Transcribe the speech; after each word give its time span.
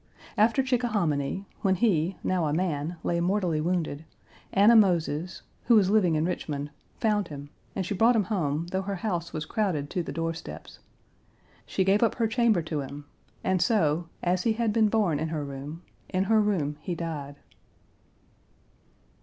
After 0.35 0.63
Chickahominy 0.63 1.45
when 1.61 1.75
he, 1.75 2.17
now 2.23 2.47
a 2.47 2.53
man, 2.53 2.95
lay 3.03 3.19
mortally 3.19 3.61
wounded, 3.61 4.03
Anna 4.51 4.75
Moses, 4.75 5.43
who 5.65 5.75
was 5.75 5.91
living 5.91 6.15
in 6.15 6.25
Richmond, 6.25 6.71
found 6.99 7.27
him, 7.27 7.51
and 7.75 7.85
she 7.85 7.93
brought 7.93 8.15
him 8.15 8.23
home, 8.23 8.65
though 8.71 8.81
her 8.81 8.95
house 8.95 9.31
was 9.31 9.45
crowded 9.45 9.91
to 9.91 10.01
the 10.01 10.11
door 10.11 10.33
steps. 10.33 10.79
She 11.67 11.83
gave 11.83 12.01
up 12.01 12.15
her 12.15 12.25
chamber 12.27 12.63
to 12.63 12.81
him, 12.81 13.05
and 13.43 13.61
so, 13.61 14.09
as 14.23 14.41
he 14.41 14.53
had 14.53 14.73
been 14.73 14.89
born 14.89 15.19
in 15.19 15.27
her 15.29 15.43
room, 15.45 15.83
in 16.09 16.23
her 16.23 16.41
room 16.41 16.77
he 16.81 16.95
died. 16.95 17.35